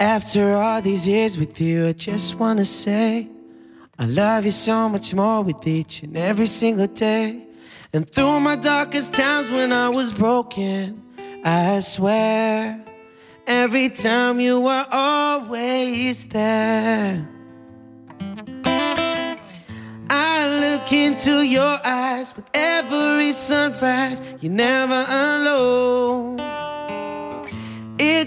[0.00, 3.28] After all these years with you, I just wanna say
[3.98, 7.48] I love you so much more with each and every single day.
[7.92, 11.02] And through my darkest times when I was broken,
[11.44, 12.80] I swear
[13.44, 17.28] every time you were always there.
[20.08, 25.87] I look into your eyes with every sunrise, you're never alone.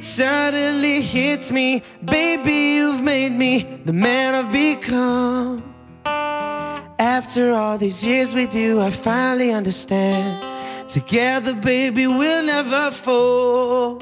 [0.01, 5.61] It suddenly hits me, baby, you've made me the man I've become.
[6.97, 10.89] After all these years with you, I finally understand.
[10.89, 14.01] Together, baby, we'll never fall.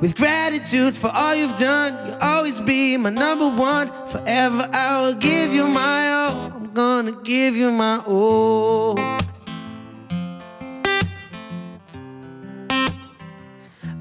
[0.00, 3.88] With gratitude for all you've done, you'll always be my number one.
[4.06, 6.50] Forever, I will give you my all.
[6.56, 8.96] I'm gonna give you my all.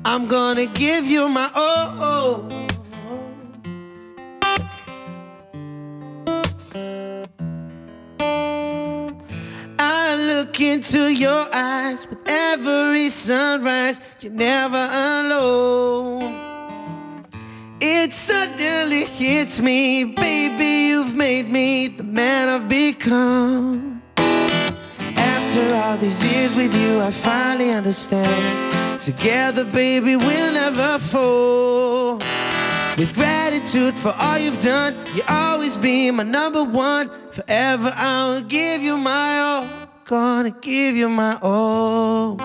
[0.06, 2.50] I'm gonna give you my all.
[9.80, 14.02] I look into your eyes with every sunrise.
[14.20, 16.44] You're never alone.
[17.80, 24.02] It suddenly hits me, baby, you've made me the man I've become.
[25.16, 28.83] After all these years with you, I finally understand.
[29.04, 32.14] Together, baby, we'll never fall.
[32.98, 37.12] With gratitude for all you've done, you'll always be my number one.
[37.32, 39.68] Forever, I'll give you my all.
[40.06, 42.40] Gonna give you my all.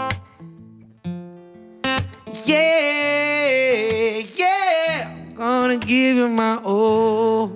[2.44, 7.52] Yeah, yeah, gonna give you my all.